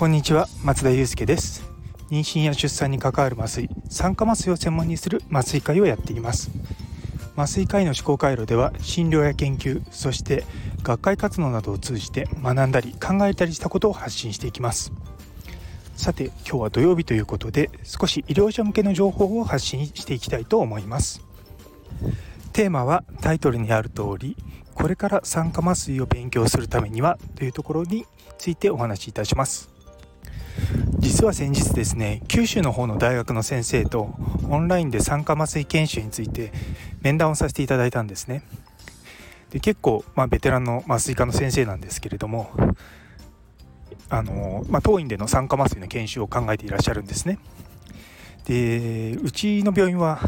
[0.00, 1.62] こんにちは松田祐介です。
[2.08, 6.50] 妊娠や出産に関わる麻酔酸化麻酔を専門にする麻酔科医をやっています。
[7.36, 10.46] 麻酔科医の思考回路では診療や研究そして
[10.82, 14.90] 学会活動などを通じて学んだり考えたりしたことを発信していきます。
[15.96, 21.20] さて今日は土曜日ということで少し医療者向けの情報を発信していきたいと思います。
[22.54, 24.38] テーマはタイトルにある通り
[24.72, 28.06] これから酸化麻酔を勉強するためにはというところに
[28.38, 29.69] ついてお話しいたします。
[31.00, 34.14] 実は先日ですね九州の方の大学の先生と
[34.48, 36.52] オンラインで酸化麻酔研修について
[37.00, 38.42] 面談をさせていただいたんですね。
[39.50, 42.50] で結構、まあ、ベテランの麻酔科の先生なんですけれども
[44.08, 47.38] あの、まあ、当院での酸化麻酔の研修を考えていらっしゃるんですね。
[48.46, 50.20] でうちの病院は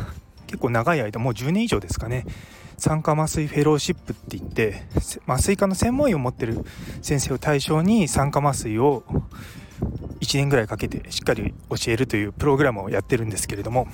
[0.46, 2.26] 結構長い間もう10年以上ですかね
[2.76, 4.82] 酸化麻酔フェローシップって言って
[5.26, 6.64] 麻酔科の専門医を持ってる
[7.00, 9.04] 先生を対象に酸化麻酔を
[10.22, 13.88] 1年ぐらいかけてしっかり教えるというプログラムをやってるんですけれども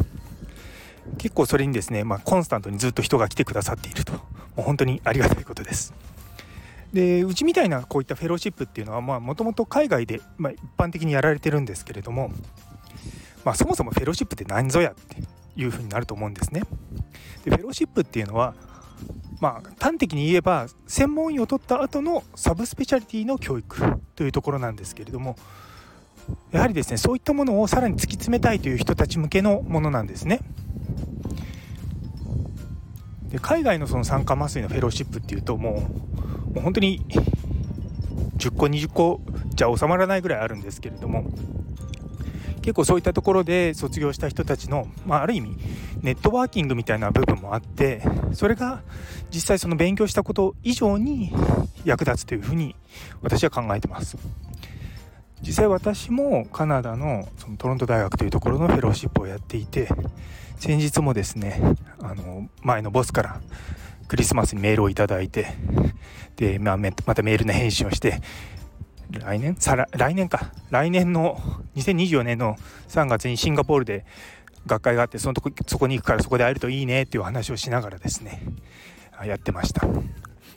[1.17, 4.13] 結構それにですね、まあ、コンスタントにずっと人が来てくださっていると。
[4.59, 5.95] もう本当にありがたいことです。
[6.93, 12.31] でうちみたいなこういったフェローシップっていうのはもともと海外で、まあ、一般的にやられてるんですけれども、
[13.45, 15.23] まあ、そもそもフェローシップって何ぞやって
[15.55, 16.63] いうふうになると思うんですね。
[17.45, 18.55] でフェローシップっていうのは
[19.41, 25.37] まあ、端的に言えば専門医を取った後のサブスペシャリティの教育というところなんですけれども
[26.51, 30.41] やはりですねそういったものをさらに突き詰めたいという人たち向けのものなんですね。
[33.31, 35.91] で海外のその酸化麻酔のフェローシップっていうとも
[36.51, 37.05] うもう本当に
[38.39, 39.21] 10個20個
[39.55, 41.25] じゃ収まらないぐらいあるんですけれども
[42.63, 45.57] 結構そういったところで卒業した人たちの、まあ、ある意味
[46.03, 48.83] ネットワーキングみたいな部分もあってそれが
[49.31, 51.33] 実際その勉強したこと以上に
[51.85, 52.75] 役立つというふうに
[53.23, 54.17] 私は考えてます。
[55.43, 59.89] 実際私もカナダのそのトロント大学というところのフェローシップをやっていて
[60.59, 61.61] 先日もですね
[62.01, 63.41] あの前のボスから
[64.09, 65.47] クリスマスにメールをいただいて
[66.37, 68.21] で、まあ、またメールの返信をして
[69.11, 69.57] 来年？
[69.57, 70.53] さら来年か。
[70.71, 71.41] 来年の
[71.77, 72.57] 2024年の
[72.89, 74.05] 3月にシンガポールで
[74.67, 78.43] 学会があってそのとこそこに行くからそこで会えるといいねっていう話をしながらですね
[79.25, 79.87] やってました。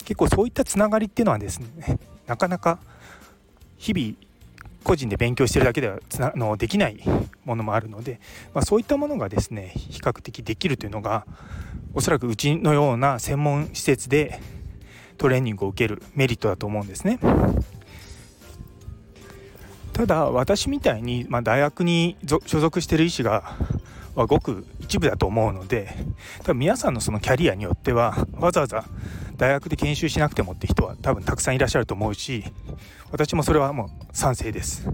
[0.04, 2.78] 結構そういったつながりっていうのはですねなかなか
[3.78, 4.31] 日々
[4.82, 7.00] 個人で勉強してるだけではつなのできない
[7.44, 8.20] ものもあるので、
[8.54, 11.26] まあ、そういったものがですね比較的できるというのが
[11.94, 14.40] おそらくうちのような専門施設で
[15.18, 17.18] トレーニングを受けるメリットだと思うんですね。
[19.92, 23.54] ただ私みたいに、まあ、大学に所属してる医師が
[24.14, 25.94] はごく一部だと思うので
[26.38, 28.84] 多分皆さんのそのキャリアによってはわざわざ
[29.36, 32.44] 大学で研修しなくてもって人は多分たくさんいらっしゃると思うし
[33.10, 34.88] 私もそれはもう賛成です。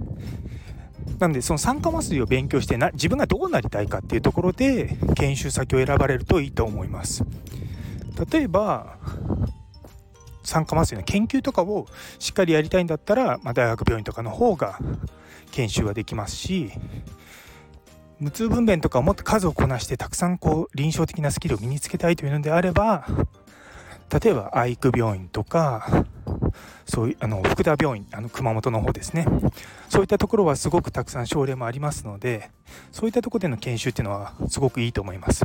[1.18, 7.24] なのでその酸化麻酔を勉強してな自分がどうなりたいかっていうところで研修先を選ばれるといいと思います。
[8.30, 8.98] 例えば
[10.44, 11.86] 酸化麻酔の研究とかを
[12.18, 14.78] しっかりやりたいんだったら、まあ、大学病院とかの方が
[15.50, 16.70] 研修はできますし
[18.20, 23.06] 無痛分娩とかをもっと数をこなしてたくさんこう臨床的なスキルを身につけたいというのであれば
[24.22, 26.04] 例えば愛育病院とか
[26.86, 29.26] そういうあの福田病院あの熊本の方ですね。
[29.88, 32.50] そういったところはすごくたくさん症例もありますので
[32.90, 35.44] そういったところでの研修っていうのはすごくいいと思います。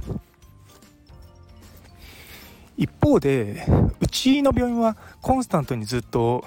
[2.75, 3.67] 一方で
[4.00, 6.44] うちの病院はコンスタントにずっと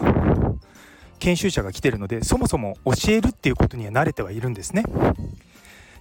[1.18, 4.82] 研修者が来てるのでそもそも教えるっていうことには慣れてはいるんですね。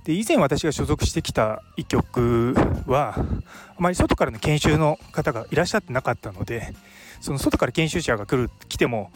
[0.06, 2.54] で以前私が所属してきた医局
[2.86, 6.74] はあまり外からの研修の方がいらっしゃってなかったので
[7.20, 9.12] その外から研修者が来る来ても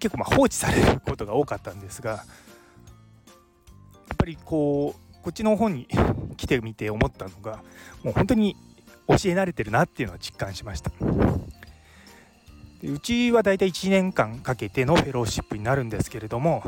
[0.00, 2.16] 結構ま放置されることが多かったんですがや
[4.14, 5.86] っぱりこうこっちの方に
[6.36, 7.62] 来てみて思ったのが
[8.02, 8.56] もう本当に
[9.06, 10.90] 教え慣れてるなっていうのを実感しました。
[12.80, 16.62] でうちはだいたい1年間かけてのフェローシップになるんですけれども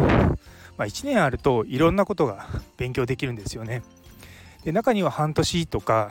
[0.80, 2.46] まあ、1年あるといろんなことが
[2.78, 3.82] 勉強できるんですよね。
[4.64, 6.10] で中には半年とか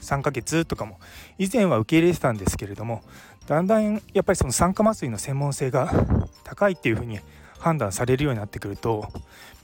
[0.00, 0.98] 3ヶ月とかも
[1.38, 3.02] 以前は受け入れてたんですけれども
[3.46, 5.90] だんだんやっぱりその酸化麻酔の専門性が
[6.44, 7.20] 高いっていうふうに
[7.58, 9.10] 判断されるようになってくると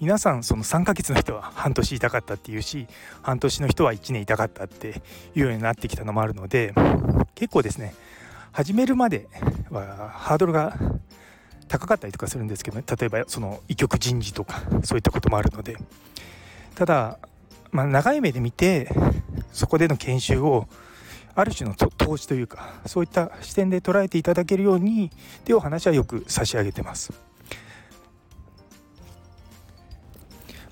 [0.01, 2.89] 皆さんその3ヶ月の人は半年痛かったっていうし
[3.23, 5.03] 半年の人は1年痛かったって
[5.35, 6.75] いうようになってきたのもあるので
[7.35, 7.95] 結構ですね
[8.51, 9.29] 始めるまで
[9.71, 10.77] はハードルが
[11.73, 15.79] 高かったりとかするんですけどね例えばその医局人事とかそういったこともあるので
[16.75, 17.19] ただ、
[17.71, 18.91] まあ、長い目で見て
[19.53, 20.69] そこでの研修を
[21.35, 27.15] ある種の投資というかそういった視点で捉えていただけるようにっていうお話はよく差し上げてます。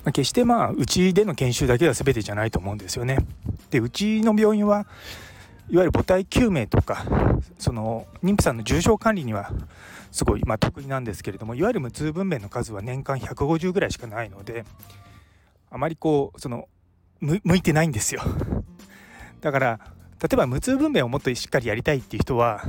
[0.04, 3.18] まあ、決してまあうちでの研修だけは全てじゃないと思うんですよね。
[3.70, 4.86] でうちの病院は
[5.70, 7.06] いわゆる母体救命とか
[7.58, 9.50] その妊婦さんの重症管理には
[10.10, 14.64] すごい、まあ、得意なんですけれどもいわゆる無痛分娩の数は年間150ぐらいしかないので
[15.70, 16.68] あまりこうその
[17.20, 18.22] 向いてないんですよ。
[19.40, 19.80] だから
[20.20, 22.62] 例えば無痛分娩をもっとしっかりやりたいっていう人は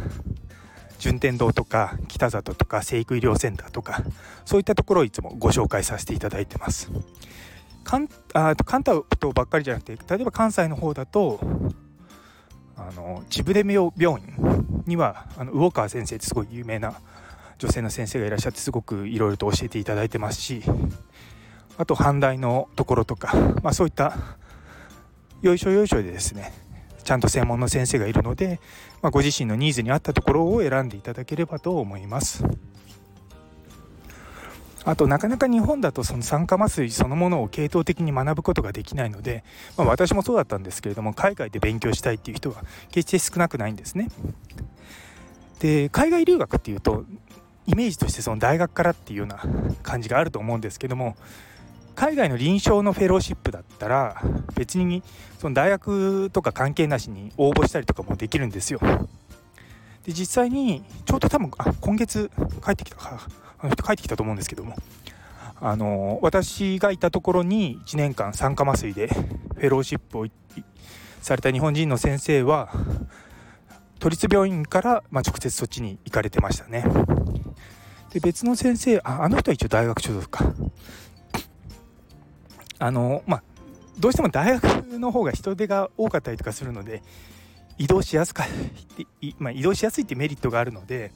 [0.99, 4.03] 順天堂とか北里とか生育医療センターとか
[4.45, 6.91] そういったところをいつもご紹介させていただいてます。
[7.83, 9.03] 関あ関東
[9.33, 11.39] ばっかりじゃなくて例えば関西の方だと
[12.77, 16.93] あの千ぶ病院にはあの魚川先生ってすごい有名な
[17.61, 20.63] 女性の先生がいらっしゃってすごくいろいろと教えていただいてますし
[21.77, 24.15] あと阪大のところとか、まあ、そういった
[25.43, 26.53] よいしょよいしょでですね
[27.03, 28.59] ちゃんと専門の先生がいるので、
[29.03, 32.43] まあ、ご自身のニーズに合ったところを選んでいただければと思います。
[34.83, 39.43] あとなかなか日本だとその酸化麻酔そのものを系統的に学ぶことができないので、
[39.77, 44.07] まあ、私もそうだったんですけれども海外で勉強したいっていう人は決して少なくないんですね。
[45.59, 47.05] で海外留学っていうと
[47.67, 49.43] イメージとしてその大学からっていうような
[49.83, 51.15] 感じがあると思うんですけども
[51.95, 54.21] 海外の臨床のフェローシップだったら
[54.55, 55.03] 別に
[55.39, 58.79] その大学とか関係なしに応募したりとかもできるんですよ。
[60.03, 62.31] で実際にちょうど多分あ今月
[62.63, 63.27] 帰ってきたか。
[63.59, 64.75] あの人帰ってきたと思うんですけども。
[65.63, 70.25] あの私がいたところに1年間酸化麻酔でフェローシップを
[71.21, 72.71] された日本人の先生は
[73.99, 76.83] 都立病院から、まあ、直接そっちに行かれてましたね。
[78.13, 80.53] で別の先生ああの人は一応大学所属か。
[82.79, 83.43] あのまあ
[83.99, 84.63] どうしても大学
[84.97, 87.03] の方が人手が多かったりとかするので
[87.77, 88.45] 移動しやすか
[89.37, 91.11] まあ、移動しやすいってメリットがあるので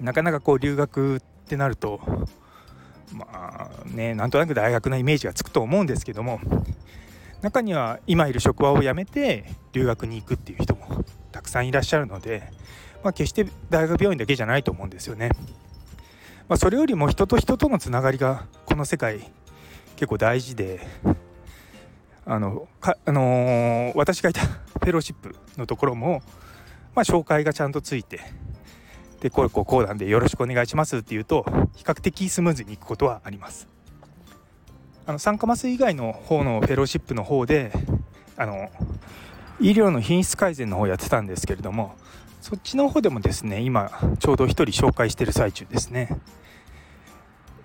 [0.00, 2.00] なかなかこう留学ってなると
[3.12, 6.40] まあねなんとなく大学のイメージがつくと思うんですけども
[7.42, 12.50] 中には今いる職場を辞めて留学に行くっていう人もたくさんいらっしゃるので、
[13.02, 15.30] まあ、決して大学病院だけじゃないと思うんですよね。
[16.48, 19.30] まあ、それよりも人と人とのつながりがこの世界
[19.96, 20.80] 結構大事で
[22.24, 26.22] あのか、あのー、私がいた フェローシップのところも、
[26.94, 28.20] まあ、紹介がちゃんとついて
[29.20, 31.44] でこうこうこうなんでよろしくお願いしますっていうと
[31.74, 33.66] 比較的スムーズにいくことはあります。
[35.06, 37.72] あの酸化麻酔以外の方のフェローシップの方で
[38.36, 38.70] あの
[39.60, 41.96] 医療の品質改善の方やってたんですけれども
[42.40, 46.20] そっちの方でもですね今ちょうど1人紹介してる最中ですね。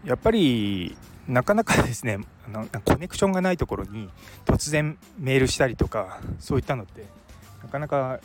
[0.04, 0.98] やっぱり
[1.28, 4.10] なかなかですねあのコネクションがないところに
[4.46, 7.06] 突然メールしたりとかそういったのって
[7.62, 8.20] なかなか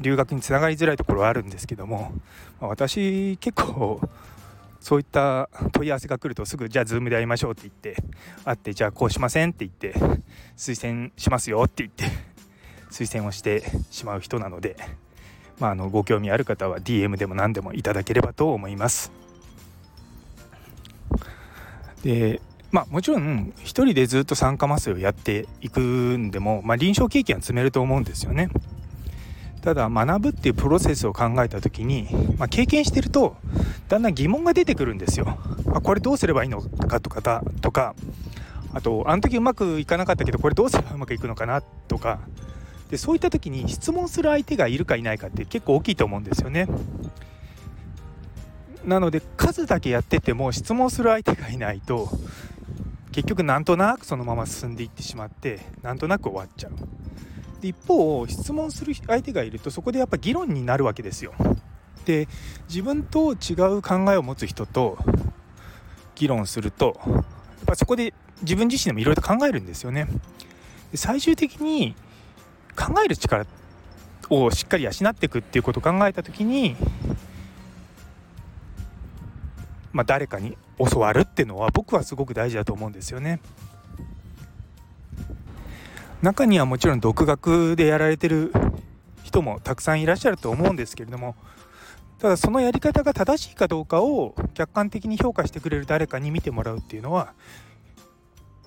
[0.00, 2.12] 留学につながりづらいところはあるんですけども、
[2.60, 4.00] ま、私結構
[4.80, 8.02] そういった問い合わせが来るとすぐじゃあ Zoom で会いましょうって言って
[8.44, 9.94] 会ってじゃあこうしませんって言って
[10.56, 12.27] 推薦しますよって言って
[12.90, 14.76] 推薦をしてしまう人なので、
[15.58, 19.12] まあ、あのご興味ある方は DM でも何でもいただければと思います。
[22.02, 22.40] で
[22.70, 28.50] まあ、もちろん一人でずっと酸化麻酔をやっていくんでも、まあ、臨床経験は積めると思うんですよね。
[29.62, 32.08] ただ学ぶっていうプロセスを考えた時に、
[32.38, 33.36] まあ、経験してると
[33.88, 35.38] だんだん疑問が出てくるんですよ。
[35.72, 37.94] あこれどうすればいいのかとかとか
[38.72, 42.20] あとあの時うまくいかなかったけどこれどうすればうまくいくのかなとか
[42.90, 46.66] でそういった時に質問する相手がいるかいないかって結構大きいと思うんですよね。
[48.84, 52.08] なので数だけやってても質問する相手がいないと
[53.12, 56.72] 結局なんとなくそのまま進んでいってしまってなんとなく終わっちゃう。
[57.60, 61.34] で一方質問する相手がいるとそこでやっぱ議論になるわけですよ。
[62.06, 62.28] で
[62.68, 64.96] 自分と違う考えを持つ人と
[66.14, 67.24] 議論するとやっ
[67.66, 70.06] ぱそこで自分自身でもいろいろ考えるんですよね。
[70.90, 71.94] で最終的に
[72.78, 73.44] 考える力
[74.30, 76.76] をしっかり養っていくっていうことを考えた時に、
[79.92, 83.40] まあ、誰かに教わるっていうのは僕はすごく大事だと思うんですよね。
[86.22, 88.52] 中にはもちろん独学でやられてる
[89.22, 91.36] 人もたくさんいらっしゃると思うんですけれども
[92.18, 97.34] ただそのやり方が正しいかどうかを客観的に評価してくれる誰かに見てもらうっていうのは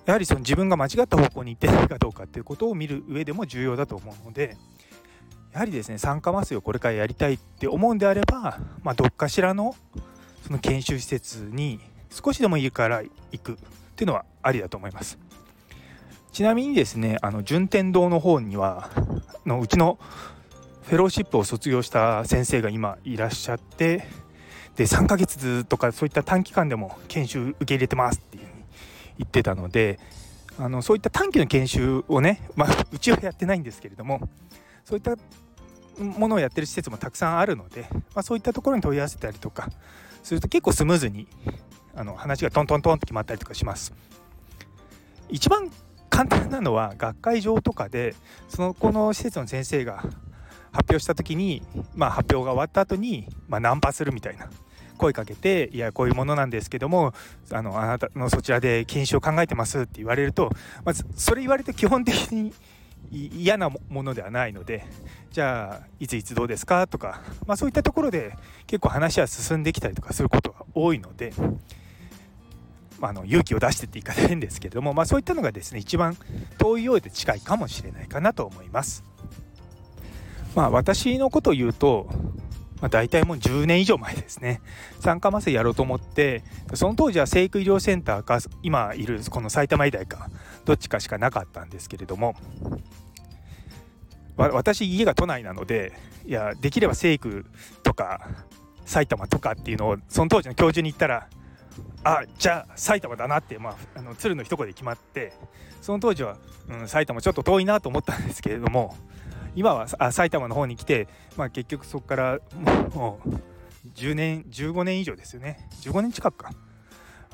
[0.04, 4.56] やはりその自分が間違った方向に行ってないかどうかっていうことを見る上でも重要だと思うので
[5.52, 9.76] やはりですね酸化麻酔をこれからやりたいって思うんであれば、まあ、どっかしらの
[10.44, 11.78] その研修施設に
[12.10, 13.56] 少しでもいいから行くっ
[13.94, 15.18] ていうのはありだと思います。
[16.32, 18.90] ちなみにですねあの順天堂の方には
[19.44, 19.98] のうちの
[20.82, 24.06] フェローシップを卒業した先生が今いらっしゃって
[24.76, 28.40] で3ヶ月とかそういった短期間でも研修受け入れてますってい
[29.18, 29.98] 言ってたので
[30.58, 34.28] あのそういった短期の研修をね、 まあ、うちはやってないんですけれども
[34.84, 35.16] そういった
[35.98, 39.70] ものをやってる施設もたくさんあるので、まあ、そういったところに問い合わせたりとか
[40.22, 41.26] すると結構スムーズに
[41.94, 43.92] あの話がトントントンって決まったりとかします。
[45.28, 45.70] 一番
[46.10, 48.14] 簡単なのは学会場とかで
[48.48, 50.04] そのこの施設の先生が
[50.72, 51.62] 発表した時に、
[51.94, 54.50] まあ、発表が終わった後に、まあ、ナンパするみたいな
[55.02, 57.12] 声かけて「いやこういうものなんですけども
[57.50, 60.50] あのあなたのそちらで禁止を考えてます」って言われると
[60.84, 62.54] まずそれ言われて基本的に
[63.10, 64.86] 嫌なものではないので
[65.32, 66.86] じゃあいついつどうですか？
[66.86, 68.34] とか、まあ、そういったところで
[68.66, 71.32] 結構話は進んできたりとかすることが多いので、
[72.98, 76.16] まあ、あの勇気を出してって言い方変ですけれども、まあ、そういったのがですね一番
[76.58, 79.04] 遠いようで近いかもしれないかなと思います。
[80.54, 82.08] まあ私のことを言うと、
[82.82, 84.60] まあ、大体もう10年以上前ですね。
[84.98, 86.42] 酸化麻酔やろうと思って
[86.74, 90.28] その当時は生育医療センターか今いるこの埼玉医大か
[90.64, 92.34] どっちかしかなかったんですけれども
[94.36, 95.92] 私家が都内なので
[96.26, 97.46] いやできれば生育
[97.84, 98.28] とか
[98.84, 101.28] 埼玉とかっていうのをその当時の教授に言ったら
[102.02, 105.32] あじゃあ埼玉だなって、まあ、あの鶴の一言で決まって
[105.80, 106.36] その当時は、
[106.68, 108.96] うん、埼玉ちょっと遠いなと思ったんですけれども
[109.54, 112.38] 今はあ埼玉の方に来て、まあ、結局そこから
[112.94, 113.28] もう
[113.94, 115.68] 10年15年以上ですよね。
[115.82, 116.52] 15年近くか。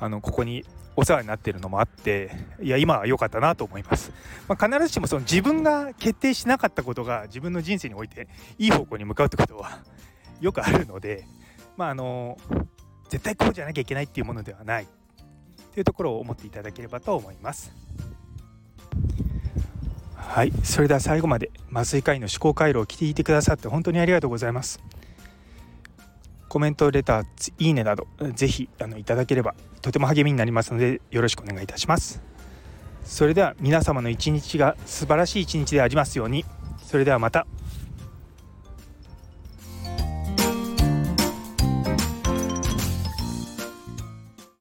[0.01, 0.63] あのここに
[0.95, 4.13] お世話になってるのもあっていや今は良かったなと思います、
[4.47, 9.79] まあ、必ずしもその自分が決定しなかったことが自分の人生においていい方向に向かうってことは
[10.39, 11.25] よくあるので
[11.75, 12.37] まああの
[13.09, 14.87] 絶対こうじゃなきゃいけないっていうものではない。
[15.73, 17.71] というところを思っていただければと思います。
[20.29, 20.53] はい。
[20.63, 24.79] それでは最後まで麻酔科医の思考回路を聞いてくださって本当にありがとうございます。
[26.47, 32.21] コメントレターいいねなどぜひあのいただければとても励みになりますのでよろしくお願いいたします。
[33.03, 36.45] それでは皆様の一日が素晴らしい一日でありますように。
[36.83, 37.47] それではまた。